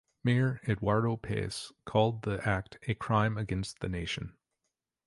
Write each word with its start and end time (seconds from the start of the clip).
Mayor 0.23 0.59
Eduardo 0.67 1.15
Paes 1.15 1.71
called 1.85 2.23
the 2.23 2.41
act 2.43 2.79
"a 2.87 2.95
crime 2.95 3.37
against 3.37 3.81
the 3.81 3.87
nation". 3.87 4.33